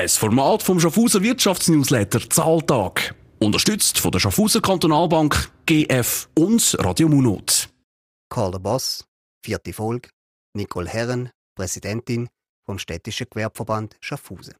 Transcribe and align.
Ein 0.00 0.08
Format 0.08 0.62
vom 0.62 0.80
Schaffhauser 0.80 1.22
Wirtschaftsnewsletter 1.22 2.20
Zahltag. 2.30 3.14
Unterstützt 3.38 3.98
von 3.98 4.10
der 4.10 4.18
Schaffhauser 4.18 4.62
Kantonalbank, 4.62 5.52
GF 5.66 6.26
und 6.38 6.74
Radio 6.78 7.06
Munot. 7.06 7.68
Karl 8.30 8.50
der 8.50 8.60
Boss, 8.60 9.04
vierte 9.44 9.74
Folge, 9.74 10.08
Nicole 10.54 10.88
Herren, 10.88 11.28
Präsidentin 11.54 12.30
vom 12.64 12.78
Städtischen 12.78 13.26
Gewerbeverband 13.28 13.98
Schaffhausen. 14.00 14.54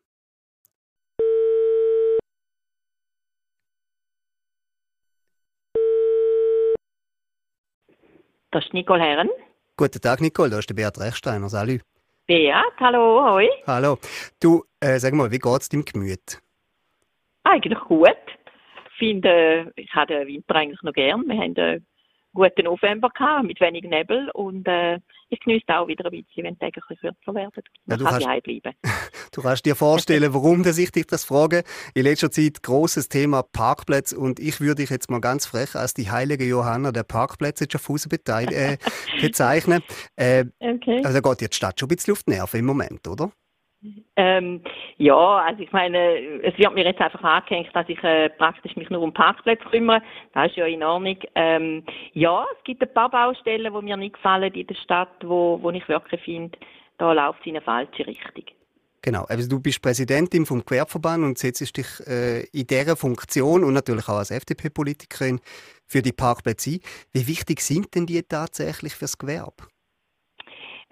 Das 8.51 8.63
ist 8.67 8.75
Nicole 8.75 9.01
Herren. 9.01 9.31
Guten 9.79 10.03
Tag, 10.03 10.21
Nicole, 10.21 10.51
da 10.51 10.59
ist 10.59 10.69
der 10.69 10.75
Beat 10.75 10.99
Rechsteiner. 10.99 11.49
Salut. 11.49 11.81
Beat, 12.31 12.55
hallo, 12.79 13.25
hoi. 13.25 13.49
Hallo. 13.67 13.99
Du, 14.41 14.63
äh, 14.79 15.01
sag 15.01 15.15
mal, 15.15 15.33
wie 15.33 15.41
geht's 15.41 15.69
deinem 15.69 15.85
Gemüt? 15.85 16.41
Eigentlich 17.43 17.81
gut. 17.81 18.07
Ich 18.93 18.99
finde, 19.01 19.73
ich 19.75 19.93
habe 19.93 20.15
den 20.15 20.29
Winter 20.29 20.55
eigentlich 20.55 20.81
noch 20.85 20.93
gern. 20.93 21.27
Wir 21.27 21.35
haben 21.35 21.57
einen 21.57 21.87
guten 22.35 22.65
November 22.65 23.11
gehabt, 23.11 23.45
mit 23.47 23.61
wenig 23.61 23.85
Nebel 23.85 24.31
und 24.35 24.67
äh, 24.69 24.99
ich 25.33 25.39
genieße 25.41 25.65
auch 25.69 25.87
wieder 25.87 26.05
ein 26.07 26.11
bisschen, 26.11 26.45
wenn 26.45 26.55
die 26.55 26.59
Tage 26.61 26.81
ein 26.81 26.89
bisschen 26.89 27.15
kürzer 27.25 27.35
werden. 27.35 27.53
Ja, 27.57 27.63
Man 27.87 27.99
du 27.99 28.05
kann 28.05 28.23
kannst- 28.23 28.43
bleiben. 28.45 28.73
Du 29.33 29.43
kannst 29.43 29.65
dir 29.65 29.77
vorstellen, 29.77 30.35
warum 30.35 30.65
dass 30.65 30.77
ich 30.77 30.91
dich 30.91 31.07
das 31.07 31.23
frage. 31.25 31.63
In 31.95 32.03
letzter 32.03 32.33
Zeit 32.33 32.65
großes 32.65 33.09
Thema 33.09 33.45
Parkplätze 33.45 34.19
und 34.19 34.41
ich 34.41 34.61
würde 34.61 34.83
dich 34.83 34.91
jetzt 34.91 35.09
mal 35.09 35.21
ganz 35.21 35.47
frech 35.47 35.77
als 35.77 35.95
die 35.95 36.11
heilige 36.11 36.45
Johanna 36.45 36.91
der 36.91 37.05
Parkplätze 37.05 37.65
in 37.65 37.71
Schaffhausen 37.71 38.11
äh, 38.11 38.77
bezeichnen. 39.21 39.83
Äh, 40.17 40.47
Okay. 40.59 41.01
also 41.05 41.21
da 41.21 41.31
geht 41.31 41.41
dir 41.43 41.49
die 41.49 41.55
Stadt 41.57 41.79
schon 41.79 41.87
ein 41.89 41.95
bisschen 41.95 42.13
auf 42.13 42.25
die 42.25 42.31
Nerven 42.33 42.59
im 42.61 42.67
Moment, 42.67 43.07
oder? 43.07 43.31
Ähm, 44.17 44.63
ja, 44.99 45.17
also 45.17 45.63
ich 45.63 45.73
meine, 45.73 46.43
es 46.43 46.57
wird 46.59 46.75
mir 46.75 46.85
jetzt 46.85 47.01
einfach 47.01 47.23
angehängt, 47.23 47.71
dass 47.73 47.89
ich 47.89 48.03
äh, 48.05 48.29
praktisch 48.29 48.77
mich 48.77 48.91
nur 48.91 49.01
um 49.01 49.15
Parkplätze 49.15 49.65
kümmere. 49.65 50.03
Das 50.35 50.51
ist 50.51 50.57
ja 50.57 50.67
in 50.67 50.83
Ordnung. 50.83 51.17
Ähm, 51.35 51.85
ja, 52.13 52.45
es 52.57 52.65
gibt 52.65 52.83
ein 52.83 52.93
paar 52.93 53.11
Baustellen, 53.11 53.73
die 53.73 53.83
mir 53.83 53.97
nicht 53.97 54.15
gefallen 54.15 54.53
in 54.53 54.67
der 54.67 54.75
Stadt, 54.75 55.09
wo, 55.23 55.59
wo 55.63 55.71
ich 55.71 55.89
wirklich 55.89 56.21
finde, 56.23 56.59
da 56.99 57.13
läuft 57.13 57.41
es 57.41 57.47
in 57.47 57.57
eine 57.57 57.65
falsche 57.65 58.07
Richtung. 58.07 58.45
Genau, 59.03 59.25
also 59.25 59.49
du 59.49 59.61
bist 59.61 59.81
Präsidentin 59.81 60.45
vom 60.45 60.63
Gewerbeverband 60.63 61.25
und 61.25 61.39
setzt 61.39 61.75
dich 61.75 61.87
äh, 62.07 62.43
in 62.53 62.67
dieser 62.67 62.97
Funktion 62.97 63.65
und 63.65 63.73
natürlich 63.73 64.07
auch 64.11 64.19
als 64.19 64.31
FDP-Politikerin 64.31 65.41
für 65.87 66.03
die 66.03 66.13
Parkplätze 66.13 66.73
ein. 66.73 66.81
Wie 67.13 67.27
wichtig 67.27 67.63
sind 67.63 67.95
denn 67.95 68.05
die 68.05 68.23
tatsächlich 68.23 68.95
fürs 68.95 69.17
Gewerbe? 69.17 69.70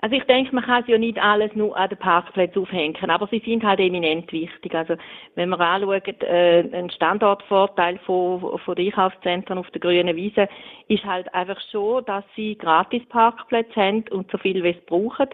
Also 0.01 0.15
ich 0.15 0.23
denke, 0.25 0.55
man 0.55 0.63
kann 0.63 0.85
ja 0.87 0.97
nicht 0.97 1.19
alles 1.19 1.53
nur 1.57 1.77
an 1.77 1.89
den 1.89 1.99
Parkplätzen 1.99 2.63
aufhängen, 2.63 3.11
aber 3.11 3.27
sie 3.27 3.43
sind 3.45 3.65
halt 3.65 3.81
eminent 3.81 4.31
wichtig. 4.31 4.73
Also 4.73 4.95
wenn 5.35 5.49
wir 5.49 5.59
anschauen, 5.59 6.03
äh, 6.21 6.69
ein 6.73 6.89
Standortvorteil 6.91 7.99
von, 8.07 8.59
von 8.61 8.75
den 8.77 8.87
Einkaufszentren 8.87 9.59
auf 9.59 9.69
der 9.73 9.81
grünen 9.81 10.15
Wiese 10.15 10.49
ist 10.87 11.05
halt 11.05 11.35
einfach 11.35 11.61
schon, 11.73 12.05
dass 12.05 12.25
sie 12.37 12.57
gratis 12.57 13.05
Parkplätze 13.09 13.75
haben 13.75 14.05
und 14.11 14.31
so 14.31 14.39
viel 14.39 14.63
wie 14.63 14.71
es 14.71 14.87
brauchen 14.87 15.31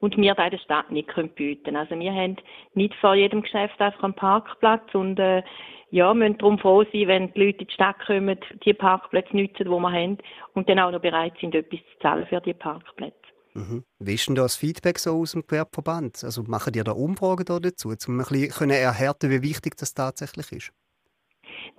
und 0.00 0.16
wir 0.16 0.34
da 0.34 0.46
in 0.46 0.50
der 0.50 0.58
Stadt 0.58 0.90
nicht 0.90 1.08
können 1.08 1.28
bieten. 1.28 1.76
Also 1.76 1.96
wir 1.96 2.12
haben 2.12 2.38
nicht 2.74 2.94
vor 2.96 3.14
jedem 3.14 3.42
Geschäft 3.42 3.80
einfach 3.80 4.02
einen 4.02 4.14
Parkplatz 4.14 4.94
und 4.94 5.20
äh, 5.20 5.44
ja, 5.92 6.12
müssen 6.12 6.38
darum 6.38 6.58
froh 6.58 6.82
sein, 6.92 7.06
wenn 7.06 7.32
die 7.34 7.44
Leute 7.44 7.60
in 7.60 7.66
die 7.68 7.72
Stadt 7.72 8.04
kommen, 8.04 8.36
die 8.64 8.74
Parkplätze 8.74 9.36
nutzen, 9.36 9.64
die 9.64 9.70
wir 9.70 9.92
haben 9.92 10.18
und 10.54 10.68
dann 10.68 10.80
auch 10.80 10.90
noch 10.90 11.00
bereit 11.00 11.34
sind, 11.40 11.54
etwas 11.54 11.78
zu 11.78 11.98
zahlen 12.00 12.26
für 12.26 12.40
die 12.40 12.52
Parkplätze. 12.52 13.14
Mhm. 13.54 13.84
Wie 13.98 14.14
ist 14.14 14.28
denn 14.28 14.34
das 14.34 14.56
Feedback 14.56 14.98
so 14.98 15.20
aus 15.20 15.32
dem 15.32 15.42
Gewerbeverband? 15.46 16.22
Also 16.24 16.42
machen 16.44 16.72
die 16.72 16.82
da 16.82 16.92
Umfragen 16.92 17.44
da 17.44 17.58
dazu, 17.58 17.88
um 17.88 17.94
ein 17.94 18.18
bisschen 18.18 18.50
können 18.50 18.70
erhärten, 18.70 19.30
wie 19.30 19.42
wichtig 19.42 19.76
das 19.76 19.94
tatsächlich 19.94 20.52
ist? 20.52 20.72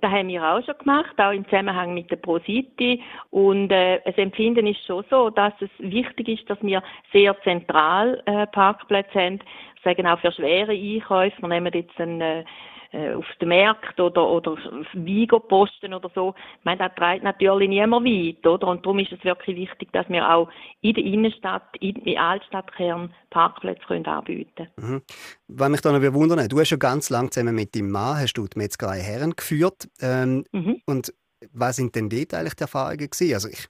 Das 0.00 0.10
haben 0.10 0.28
wir 0.28 0.42
auch 0.42 0.64
schon 0.64 0.78
gemacht, 0.78 1.18
auch 1.18 1.32
im 1.32 1.44
Zusammenhang 1.44 1.94
mit 1.94 2.10
der 2.10 2.16
ProCity. 2.16 3.02
Und 3.30 3.70
äh, 3.70 4.00
das 4.04 4.16
Empfinden 4.16 4.66
ist 4.66 4.84
schon 4.86 5.04
so, 5.10 5.30
dass 5.30 5.52
es 5.60 5.70
wichtig 5.78 6.28
ist, 6.28 6.50
dass 6.50 6.58
wir 6.62 6.82
sehr 7.12 7.36
zentral 7.42 8.22
äh, 8.26 8.46
Parkplätze 8.46 9.20
haben. 9.20 9.40
Ich 9.76 9.82
sage 9.82 10.10
auch 10.10 10.18
für 10.20 10.32
schwere 10.32 10.72
Einkäufe. 10.72 11.40
Wir 11.40 11.48
nehmen 11.48 11.72
jetzt 11.72 11.98
einen, 12.00 12.20
äh, 12.20 12.44
äh, 12.92 13.14
auf 13.14 13.24
den 13.40 13.48
Markt 13.48 14.00
oder, 14.00 14.26
oder 14.26 14.56
Vigo-Posten 14.92 15.94
oder 15.94 16.10
so. 16.14 16.34
Ich 16.58 16.64
meine, 16.64 16.78
das 16.78 16.94
trägt 16.96 17.22
natürlich 17.22 17.68
niemand 17.68 18.06
weit, 18.06 18.46
oder? 18.46 18.68
Und 18.68 18.84
darum 18.84 18.98
ist 18.98 19.12
es 19.12 19.22
wirklich 19.24 19.56
wichtig, 19.56 19.92
dass 19.92 20.08
wir 20.08 20.28
auch 20.28 20.48
in 20.80 20.94
der 20.94 21.04
Innenstadt, 21.04 21.76
in, 21.80 21.96
im 21.96 22.18
Altstadtkern 22.18 23.14
Parkplätze 23.30 23.82
können 23.86 24.06
anbieten 24.06 24.68
Mhm. 24.76 25.02
Was 25.48 25.68
mich 25.68 25.80
da 25.80 25.92
noch 25.92 26.14
wundern, 26.14 26.48
du 26.48 26.58
hast 26.58 26.70
ja 26.70 26.76
ganz 26.76 27.10
lang 27.10 27.30
zusammen 27.30 27.54
mit 27.54 27.74
deinem 27.74 27.90
Mann 27.90 28.18
hast 28.18 28.34
du 28.34 28.46
die 28.46 28.58
Metzgerei 28.58 29.00
Herren 29.00 29.32
geführt. 29.36 29.88
Ähm, 30.00 30.44
Mhm. 30.52 30.80
Und 30.86 31.12
was 31.52 31.76
sind 31.76 31.94
denn 31.94 32.08
dort 32.08 32.34
eigentlich 32.34 32.54
die 32.54 32.62
Erfahrungen 32.62 32.98
gewesen? 33.10 33.34
Also 33.34 33.48
ich, 33.48 33.68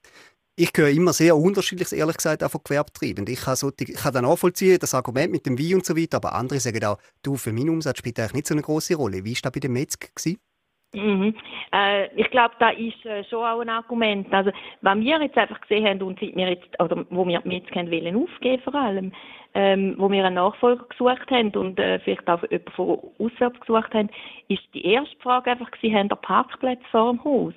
ich 0.60 0.71
höre 0.76 0.91
immer 0.91 1.12
sehr 1.12 1.37
unterschiedliches, 1.37 1.93
ehrlich 1.93 2.16
gesagt, 2.16 2.44
auch 2.44 2.50
von 2.50 2.60
Gewerbetreibenden. 2.62 3.32
Ich 3.32 3.41
kann, 3.41 3.56
so, 3.56 3.71
ich 3.78 3.94
kann 3.94 4.12
dann 4.12 4.25
nachvollziehen, 4.25 4.78
das 4.78 4.94
Argument 4.94 5.32
mit 5.32 5.47
dem 5.47 5.59
Wein 5.59 5.76
und 5.76 5.87
so 5.87 5.97
weiter, 5.97 6.19
aber 6.19 6.34
andere 6.34 6.60
sagen 6.60 6.84
auch, 6.84 6.98
du, 7.22 7.37
für 7.37 7.53
meinen 7.53 7.71
Umsatz 7.71 7.98
spielt 7.98 8.19
eigentlich 8.19 8.34
nicht 8.34 8.47
so 8.47 8.54
eine 8.54 8.62
große 8.62 8.94
Rolle. 8.94 9.25
Wie 9.25 9.34
war 9.34 9.50
das 9.50 9.60
bei 9.60 9.69
Metzger? 9.69 10.09
gewesen? 10.15 10.38
Mhm. 10.93 11.34
Äh, 11.72 12.12
ich 12.16 12.28
glaube, 12.31 12.54
da 12.59 12.70
ist 12.70 13.04
äh, 13.06 13.25
schon 13.25 13.44
auch 13.44 13.60
ein 13.60 13.69
Argument. 13.69 14.32
Also, 14.32 14.50
was 14.82 14.99
wir 14.99 15.22
jetzt 15.22 15.38
einfach 15.38 15.60
gesehen 15.60 15.87
haben 15.87 16.03
und 16.03 16.19
seit 16.20 16.37
wir 16.37 16.50
jetzt, 16.50 16.81
oder 16.81 17.06
wo 17.10 17.26
wir 17.26 17.41
Metzger 17.44 17.76
haben 17.76 17.91
wollen 17.91 18.16
aufgeben 18.16 18.62
vor 18.62 18.75
allem, 18.75 19.12
ähm, 19.54 19.94
wo 19.99 20.10
wir 20.10 20.25
einen 20.25 20.34
Nachfolger 20.34 20.84
gesucht 20.88 21.31
haben 21.31 21.50
und 21.53 21.78
äh, 21.78 22.00
vielleicht 22.00 22.28
auch 22.28 22.43
jemanden 22.43 22.72
von 22.72 22.99
auswärts 23.19 23.60
gesucht 23.60 23.94
haben, 23.94 24.10
ist 24.49 24.62
die 24.75 24.84
erste 24.84 25.16
Frage 25.20 25.53
einfach 25.53 25.70
gewesen, 25.70 25.94
haben 25.94 26.10
wir 26.10 26.16
Parkplätze 26.16 26.84
vor 26.91 27.12
dem 27.12 27.25
Haus? 27.25 27.54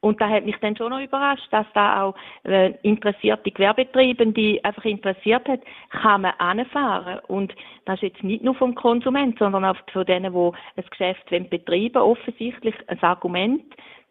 Und 0.00 0.20
da 0.20 0.28
hat 0.28 0.44
mich 0.44 0.56
dann 0.60 0.76
schon 0.76 0.90
noch 0.90 1.00
überrascht, 1.00 1.48
dass 1.50 1.66
da 1.74 2.02
auch 2.02 2.14
äh, 2.44 2.72
interessierte 2.82 3.50
Gewerbetreibende 3.50 4.60
einfach 4.62 4.84
interessiert 4.84 5.48
hat, 5.48 5.60
kann 5.90 6.20
man 6.20 6.34
anfahren. 6.38 7.18
Und 7.26 7.52
das 7.84 7.96
ist 7.96 8.02
jetzt 8.02 8.22
nicht 8.22 8.44
nur 8.44 8.54
vom 8.54 8.76
Konsument, 8.76 9.36
sondern 9.38 9.64
auch 9.64 9.76
von 9.92 10.06
denen, 10.06 10.32
die 10.32 10.50
ein 10.76 10.84
Geschäft 10.88 11.32
wollen 11.32 11.48
betreiben 11.48 12.02
offensichtlich 12.02 12.76
ein 12.86 13.02
Argument, 13.02 13.64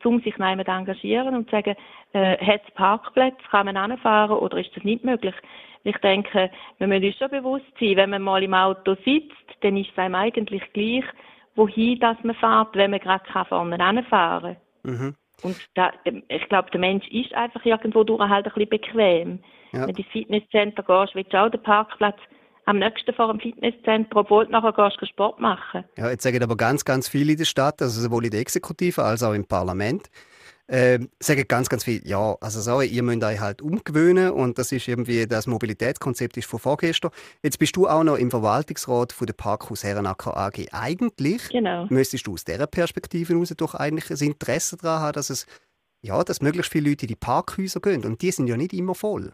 um 0.03 0.19
sich 0.21 0.35
jemand 0.37 0.65
zu 0.65 0.71
engagieren 0.71 1.35
und 1.35 1.49
zu 1.49 1.55
sagen, 1.55 1.75
äh, 2.13 2.37
hat 2.37 2.61
es 2.67 2.73
Parkplätze, 2.73 3.37
kann 3.49 3.67
man 3.67 3.77
anfahren 3.77 4.37
oder 4.37 4.57
ist 4.57 4.75
das 4.75 4.83
nicht 4.83 5.05
möglich? 5.05 5.35
Ich 5.83 5.97
denke, 5.99 6.51
wir 6.79 6.87
müssen 6.87 7.05
uns 7.05 7.17
schon 7.17 7.29
bewusst 7.29 7.65
sein, 7.79 7.95
wenn 7.95 8.09
man 8.09 8.21
mal 8.21 8.43
im 8.43 8.53
Auto 8.53 8.95
sitzt, 9.05 9.35
dann 9.61 9.77
ist 9.77 9.91
es 9.91 9.97
einem 9.97 10.15
eigentlich 10.15 10.63
gleich, 10.73 11.05
wohin 11.55 11.99
das 11.99 12.17
man 12.23 12.35
fährt, 12.35 12.75
wenn 12.75 12.91
man 12.91 12.99
gerade 12.99 13.23
vorne 13.47 13.79
anfahren 13.79 14.57
kann. 14.83 14.93
Mhm. 14.93 15.15
Und 15.43 15.55
da, 15.75 15.91
ich 16.03 16.49
glaube, 16.49 16.71
der 16.71 16.79
Mensch 16.79 17.07
ist 17.09 17.33
einfach 17.33 17.63
irgendwo 17.63 18.03
durch 18.03 18.19
halt 18.27 18.47
ein 18.47 18.53
bisschen 18.53 18.69
bequem. 18.69 19.39
Ja. 19.71 19.87
Wenn 19.87 19.95
du 19.95 20.01
ins 20.01 20.11
Fitnesscenter 20.11 20.83
gehst, 20.83 21.15
willst 21.15 21.33
du 21.33 21.37
auch 21.37 21.49
den 21.49 21.61
Parkplatz 21.61 22.17
am 22.65 22.79
nächsten 22.79 23.13
vor 23.13 23.27
dem 23.27 23.39
Fitnesscenter, 23.39 24.17
obwohl 24.17 24.45
du 24.45 24.51
nachher 24.51 24.73
gehst, 24.73 25.07
Sport 25.09 25.39
machen. 25.39 25.85
Ja, 25.97 26.09
jetzt 26.09 26.23
sagen 26.23 26.43
aber 26.43 26.57
ganz, 26.57 26.83
ganz 26.83 27.07
viele 27.07 27.31
in 27.31 27.37
der 27.37 27.45
Stadt, 27.45 27.81
also 27.81 28.01
sowohl 28.01 28.25
in 28.25 28.31
der 28.31 28.41
Exekutive 28.41 29.01
als 29.03 29.23
auch 29.23 29.33
im 29.33 29.45
Parlament, 29.45 30.09
äh, 30.67 30.99
sagen 31.21 31.45
ganz, 31.47 31.69
ganz 31.69 31.83
viel, 31.85 32.05
ja, 32.05 32.35
also 32.41 32.61
sorry, 32.61 32.87
ihr 32.87 33.03
müsst 33.03 33.23
euch 33.23 33.39
halt 33.39 33.61
umgewöhnen 33.61 34.31
und 34.31 34.57
das 34.57 34.71
ist 34.71 34.87
irgendwie, 34.87 35.25
das 35.25 35.47
Mobilitätskonzept 35.47 36.37
ist 36.37 36.47
von 36.47 36.59
vorgestern. 36.59 37.11
Jetzt 37.41 37.57
bist 37.59 37.75
du 37.75 37.87
auch 37.87 38.03
noch 38.03 38.17
im 38.17 38.29
Verwaltungsrat 38.29 39.13
von 39.13 39.27
der 39.27 39.33
Parkhaus 39.33 39.83
Herrenacker 39.83 40.35
AG. 40.35 40.67
Eigentlich 40.71 41.49
Genau. 41.49 41.87
müsstest 41.89 42.27
du 42.27 42.33
aus 42.33 42.43
dieser 42.43 42.67
Perspektive 42.67 43.33
heraus 43.33 43.53
doch 43.57 43.75
eigentlich 43.75 44.09
ein 44.09 44.27
Interesse 44.27 44.77
daran 44.77 45.01
haben, 45.01 45.13
dass 45.13 45.29
es, 45.29 45.45
ja, 46.01 46.23
dass 46.23 46.41
möglichst 46.41 46.71
viele 46.71 46.89
Leute 46.89 47.05
in 47.05 47.09
die 47.09 47.15
Parkhäuser 47.15 47.79
gehen 47.79 48.03
und 48.05 48.21
die 48.21 48.31
sind 48.31 48.47
ja 48.47 48.57
nicht 48.57 48.73
immer 48.73 48.95
voll. 48.95 49.31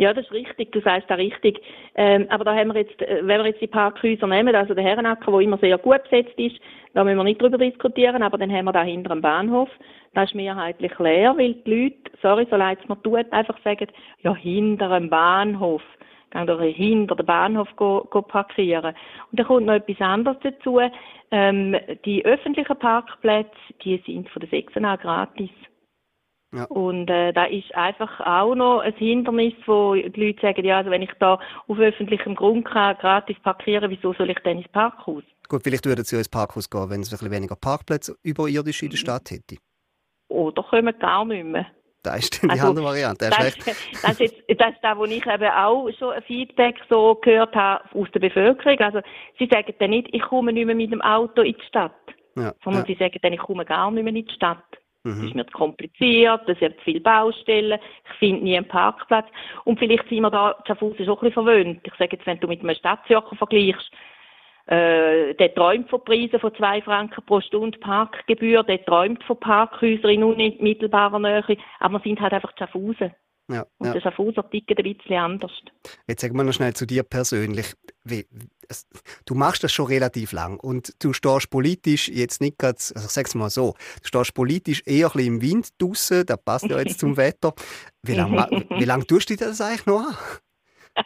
Ja, 0.00 0.14
das 0.14 0.24
ist 0.24 0.32
richtig, 0.32 0.72
du 0.72 0.80
sagst 0.80 1.10
da 1.10 1.16
richtig. 1.16 1.60
Ähm, 1.94 2.26
aber 2.30 2.42
da 2.44 2.54
haben 2.54 2.72
wir 2.72 2.80
jetzt, 2.80 3.02
äh, 3.02 3.18
wenn 3.20 3.42
wir 3.42 3.48
jetzt 3.48 3.60
die 3.60 3.66
Parkhäuser 3.66 4.26
nehmen, 4.26 4.54
also 4.54 4.72
der 4.72 4.82
Herrenacker, 4.82 5.30
der 5.30 5.40
immer 5.40 5.58
sehr 5.58 5.76
gut 5.76 6.02
besetzt 6.04 6.38
ist, 6.38 6.56
da 6.94 7.04
müssen 7.04 7.18
wir 7.18 7.24
nicht 7.24 7.42
drüber 7.42 7.58
diskutieren, 7.58 8.22
aber 8.22 8.38
dann 8.38 8.50
haben 8.50 8.64
wir 8.64 8.72
da 8.72 8.82
hinter 8.82 9.10
dem 9.10 9.20
Bahnhof, 9.20 9.68
das 10.14 10.30
ist 10.30 10.34
mehrheitlich 10.34 10.98
leer, 10.98 11.36
weil 11.36 11.52
die 11.52 11.70
Leute, 11.70 12.18
sorry, 12.22 12.46
so 12.48 12.56
leid 12.56 12.78
es 12.82 12.88
mir 12.88 12.96
tut, 13.02 13.30
einfach 13.30 13.58
sagen, 13.62 13.88
ja, 14.22 14.34
hinter 14.34 14.88
dem 14.88 15.10
Bahnhof. 15.10 15.82
Gehen 16.30 16.46
doch 16.46 16.62
hinter 16.62 17.16
den 17.16 17.26
Bahnhof 17.26 17.68
go, 17.76 18.06
go 18.08 18.22
parkieren. 18.22 18.94
Und 19.30 19.38
dann 19.38 19.46
kommt 19.46 19.66
noch 19.66 19.74
etwas 19.74 20.00
anderes 20.00 20.38
dazu. 20.42 20.80
Ähm, 21.30 21.76
die 22.06 22.24
öffentlichen 22.24 22.78
Parkplätze, 22.78 23.50
die 23.84 23.98
sind 24.06 24.30
von 24.30 24.40
der 24.40 24.48
6 24.48 24.78
an 24.78 24.96
gratis. 24.96 25.50
Ja. 26.52 26.64
Und 26.64 27.08
äh, 27.08 27.32
da 27.32 27.44
ist 27.44 27.72
einfach 27.76 28.20
auch 28.20 28.54
noch 28.56 28.80
ein 28.80 28.94
Hindernis, 28.94 29.54
wo 29.66 29.94
die 29.94 30.08
Leute 30.20 30.40
sagen, 30.40 30.64
ja, 30.64 30.78
also 30.78 30.90
wenn 30.90 31.02
ich 31.02 31.12
da 31.20 31.38
auf 31.68 31.78
öffentlichem 31.78 32.34
Grund 32.34 32.64
kann, 32.64 32.96
gratis 32.98 33.36
parkieren, 33.42 33.88
wieso 33.90 34.12
soll 34.14 34.30
ich 34.30 34.38
denn 34.40 34.58
ins 34.58 34.68
Parkhaus? 34.68 35.22
Gut, 35.48 35.62
vielleicht 35.62 35.86
würden 35.86 36.04
sie 36.04 36.16
ins 36.16 36.28
Parkhaus 36.28 36.68
gehen, 36.68 36.90
wenn 36.90 37.00
es 37.02 37.08
ein 37.08 37.18
bisschen 37.18 37.30
weniger 37.30 37.56
Parkplätze 37.56 38.16
überirdisch 38.24 38.82
in 38.82 38.90
der 38.90 38.96
Stadt 38.96 39.30
hätte. 39.30 39.56
Oder 40.28 40.62
kommen 40.62 40.96
gar 40.98 41.24
nicht 41.24 41.44
mehr. 41.44 41.66
Das 42.02 42.18
ist 42.18 42.42
die 42.42 42.48
also, 42.48 42.68
andere 42.68 42.86
Variante. 42.86 43.28
Das, 43.28 43.36
das, 43.38 43.76
das, 44.02 44.12
ist 44.12 44.20
jetzt, 44.20 44.60
das 44.60 44.70
ist 44.70 44.78
das, 44.82 44.96
wo 44.96 45.04
ich 45.04 45.26
eben 45.26 45.50
auch 45.50 45.90
schon 45.98 46.14
ein 46.14 46.22
Feedback 46.22 46.76
so 46.88 47.16
gehört 47.16 47.54
habe 47.54 47.84
aus 47.94 48.08
der 48.12 48.20
Bevölkerung. 48.20 48.78
Also, 48.78 49.00
sie 49.38 49.48
sagen 49.52 49.74
dann 49.78 49.90
nicht, 49.90 50.08
ich 50.12 50.22
komme 50.22 50.52
nicht 50.52 50.66
mehr 50.66 50.74
mit 50.74 50.92
dem 50.92 51.02
Auto 51.02 51.42
in 51.42 51.54
die 51.54 51.66
Stadt. 51.66 51.92
Ja, 52.36 52.54
sondern 52.64 52.82
ja. 52.82 52.86
sie 52.86 52.94
sagen 52.94 53.18
dann, 53.20 53.32
ich 53.32 53.40
komme 53.40 53.64
gar 53.64 53.90
nicht 53.90 54.02
mehr 54.02 54.14
in 54.14 54.24
die 54.24 54.34
Stadt. 54.34 54.64
Mhm. 55.02 55.16
Das 55.16 55.24
ist 55.24 55.34
mir 55.34 55.46
zu 55.46 55.52
kompliziert, 55.52 56.48
es 56.48 56.60
hat 56.60 56.74
viele 56.84 57.00
Baustellen, 57.00 57.78
ich 58.04 58.18
finde 58.18 58.44
nie 58.44 58.56
einen 58.56 58.68
Parkplatz. 58.68 59.26
Und 59.64 59.78
vielleicht 59.78 60.08
sind 60.08 60.20
wir 60.20 60.30
da, 60.30 60.56
Schaffhausen 60.66 61.04
schon 61.04 61.14
ein 61.14 61.20
bisschen 61.20 61.32
verwöhnt. 61.32 61.80
Ich 61.84 61.94
sage 61.94 62.16
jetzt, 62.16 62.26
wenn 62.26 62.40
du 62.40 62.48
mit 62.48 62.60
einem 62.60 62.74
Stadtzirkel 62.74 63.38
vergleichst, 63.38 63.90
äh, 64.66 65.34
der 65.34 65.54
träumt 65.54 65.88
von 65.88 66.04
Preisen 66.04 66.38
von 66.38 66.54
zwei 66.54 66.82
Franken 66.82 67.24
pro 67.24 67.40
Stunde 67.40 67.78
Parkgebühr, 67.78 68.62
der 68.62 68.84
träumt 68.84 69.24
von 69.24 69.40
Parkhäusern 69.40 70.10
in 70.10 70.22
unmittelbarer 70.22 71.18
Nähe, 71.18 71.56
aber 71.80 71.94
wir 71.94 72.00
sind 72.00 72.20
halt 72.20 72.32
einfach 72.32 72.52
Schaffhausen. 72.56 73.12
Ja, 73.50 73.66
und 73.78 73.86
ja. 73.88 73.92
der 73.94 74.00
Schaffhauser 74.00 74.48
tickt 74.48 74.70
ein 74.70 74.82
bisschen 74.82 75.16
anders. 75.16 75.50
Jetzt 76.06 76.20
sagen 76.20 76.36
wir 76.36 76.44
noch 76.44 76.52
schnell 76.52 76.72
zu 76.74 76.86
dir 76.86 77.02
persönlich. 77.02 77.74
Du 79.26 79.34
machst 79.34 79.64
das 79.64 79.72
schon 79.72 79.86
relativ 79.86 80.30
lang 80.32 80.60
und 80.60 80.94
du 81.02 81.12
stehst 81.12 81.50
politisch 81.50 82.08
jetzt 82.08 82.40
nicht 82.40 82.58
gerade, 82.58 82.76
also 82.76 83.06
ich 83.06 83.10
sag's 83.10 83.34
mal 83.34 83.50
so, 83.50 83.74
du 84.02 84.06
stehst 84.06 84.34
politisch 84.34 84.82
eher 84.86 85.08
ein 85.08 85.12
bisschen 85.12 85.34
im 85.34 85.42
Wind 85.42 85.82
draussen, 85.82 86.24
das 86.24 86.42
passt 86.44 86.68
ja 86.68 86.78
jetzt 86.78 87.00
zum 87.00 87.16
Wetter. 87.16 87.52
Wie 88.02 88.14
lange 88.14 88.46
wie 88.70 88.84
lang 88.84 89.04
tust 89.06 89.30
du 89.30 89.36
das 89.36 89.60
eigentlich 89.60 89.86
noch 89.86 90.06
an? 90.06 90.16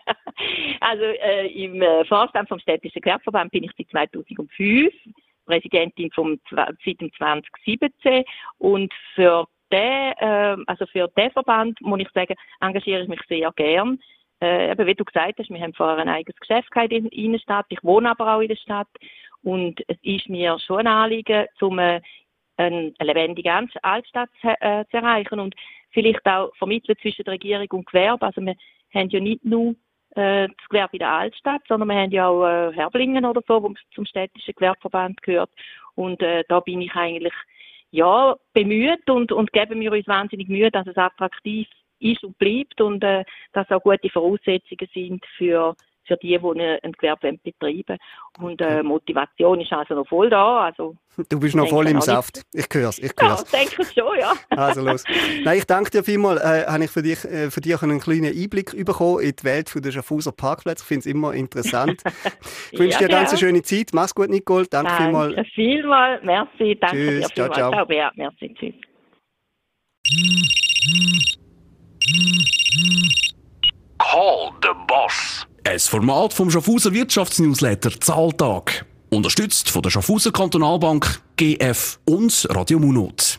also 0.80 1.04
äh, 1.04 1.46
im 1.46 1.80
äh, 1.80 2.04
Vorstand 2.04 2.48
vom 2.48 2.58
Städtischen 2.58 3.00
Gewerbeverband 3.00 3.50
bin 3.52 3.64
ich 3.64 3.70
seit 3.78 3.88
2005, 3.88 4.92
Präsidentin 5.46 6.10
vom, 6.14 6.38
seit 6.50 7.00
dem 7.00 7.10
2017 7.16 8.24
und 8.58 8.92
für 9.14 9.46
den, 9.74 10.12
äh, 10.18 10.56
also 10.66 10.86
für 10.86 11.08
den 11.16 11.30
Verband, 11.30 11.80
muss 11.80 12.00
ich 12.00 12.10
sagen, 12.10 12.34
engagiere 12.60 13.02
ich 13.02 13.08
mich 13.08 13.20
sehr 13.28 13.50
gern. 13.52 13.98
Äh, 14.40 14.72
eben, 14.72 14.86
wie 14.86 14.94
du 14.94 15.04
gesagt 15.04 15.38
hast, 15.38 15.50
wir 15.50 15.60
haben 15.60 15.74
vorher 15.74 15.98
ein 15.98 16.08
eigenes 16.08 16.38
Geschäft 16.40 16.68
in 16.76 17.04
der 17.04 17.12
Innenstadt, 17.12 17.66
ich 17.68 17.82
wohne 17.82 18.10
aber 18.10 18.34
auch 18.34 18.40
in 18.40 18.48
der 18.48 18.56
Stadt 18.56 18.88
und 19.42 19.80
es 19.88 19.96
ist 20.02 20.28
mir 20.28 20.58
schon 20.58 20.80
ein 20.80 20.86
Anliegen, 20.86 21.46
um 21.60 21.78
äh, 21.78 22.00
eine 22.56 22.92
lebendige 23.00 23.52
Altstadt 23.82 24.30
zu, 24.40 24.48
äh, 24.48 24.84
zu 24.90 24.96
erreichen 24.96 25.40
und 25.40 25.54
vielleicht 25.90 26.26
auch 26.26 26.54
vermitteln 26.56 26.96
zwischen 27.00 27.24
der 27.24 27.34
Regierung 27.34 27.66
und 27.70 27.86
Gewerbe. 27.86 28.26
Also 28.26 28.40
wir 28.40 28.54
haben 28.94 29.08
ja 29.08 29.20
nicht 29.20 29.44
nur 29.44 29.74
äh, 30.16 30.48
das 30.48 30.68
Gewerbe 30.68 30.96
in 30.96 30.98
der 31.00 31.12
Altstadt, 31.12 31.62
sondern 31.68 31.88
wir 31.88 31.96
haben 31.96 32.10
ja 32.10 32.28
auch 32.28 32.46
äh, 32.46 32.72
Herblingen 32.72 33.24
oder 33.24 33.42
so, 33.46 33.62
wo 33.62 33.74
zum 33.94 34.06
städtischen 34.06 34.54
Gewerbeverband 34.54 35.22
gehört. 35.22 35.50
Und 35.94 36.22
äh, 36.22 36.44
da 36.48 36.60
bin 36.60 36.80
ich 36.80 36.94
eigentlich 36.94 37.34
ja 37.94 38.36
bemüht 38.52 39.08
und, 39.08 39.30
und 39.30 39.52
geben 39.52 39.80
wir 39.80 39.92
uns 39.92 40.06
wahnsinnig 40.08 40.48
Mühe, 40.48 40.70
dass 40.70 40.86
es 40.86 40.96
attraktiv 40.96 41.68
ist 42.00 42.24
und 42.24 42.36
bleibt 42.38 42.80
und 42.80 43.02
äh, 43.04 43.24
dass 43.52 43.70
auch 43.70 43.82
gute 43.82 44.10
Voraussetzungen 44.10 44.88
sind 44.92 45.24
für 45.36 45.76
für 46.06 46.16
die, 46.16 46.38
die 46.38 46.78
ein 46.82 46.92
Gewerbe 46.92 47.38
betreiben 47.42 47.98
Und 48.40 48.60
äh, 48.60 48.82
Motivation 48.82 49.60
ist 49.60 49.72
also 49.72 49.94
noch 49.94 50.08
voll 50.08 50.30
da. 50.30 50.66
Also, 50.66 50.96
du 51.28 51.40
bist 51.40 51.54
noch 51.54 51.68
voll 51.68 51.88
im 51.88 52.00
Saft. 52.00 52.42
Ich 52.52 52.66
höre 52.72 52.88
es. 52.88 52.98
Ich. 52.98 53.12
Ja, 53.24 53.38
denke 53.52 53.84
schon, 53.84 54.18
ja. 54.18 54.34
Also 54.50 54.82
los. 54.82 55.04
Nein, 55.44 55.58
ich 55.58 55.64
danke 55.64 55.90
dir 55.90 56.04
vielmals. 56.04 56.42
Äh, 56.42 56.66
habe 56.66 56.84
ich 56.84 56.90
für 56.90 57.02
dich, 57.02 57.24
äh, 57.24 57.50
für 57.50 57.60
dich 57.60 57.82
einen 57.82 58.00
kleinen 58.00 58.36
Einblick 58.36 58.72
bekommen 58.84 59.20
in 59.20 59.32
die 59.34 59.44
Welt 59.44 59.72
der 59.74 59.92
Schaffhauser 59.92 60.32
Parkplätze. 60.32 60.82
Ich 60.82 60.88
finde 60.88 61.00
es 61.00 61.06
immer 61.06 61.32
interessant. 61.32 62.02
ich 62.72 62.78
wünsche 62.78 62.98
dir 62.98 63.06
eine 63.06 63.14
ganz 63.14 63.38
schöne 63.38 63.62
Zeit. 63.62 63.90
Mach's 63.92 64.14
gut, 64.14 64.28
Nicole. 64.28 64.66
Danke, 64.66 64.90
danke 64.90 65.04
vielmals. 65.04 65.34
Danke 65.34 65.50
vielmals. 65.54 66.22
Merci. 66.22 66.78
Danke 66.80 66.96
tschüss, 66.96 67.28
dir 67.28 67.34
ciao, 67.34 67.70
ciao. 67.70 67.86
ciao. 67.86 68.10
Merci. 68.16 68.54
Tschüss. 68.54 68.74
Format 75.94 76.32
vom 76.32 76.50
Schaffhauser 76.50 76.92
Wirtschaftsnewsletter 76.92 78.00
Zahltag. 78.00 78.84
Unterstützt 79.10 79.70
von 79.70 79.80
der 79.80 79.90
Schaffhauser 79.90 80.32
Kantonalbank, 80.32 81.22
GF 81.36 82.00
und 82.04 82.48
Radio 82.50 82.80
Munot. 82.80 83.38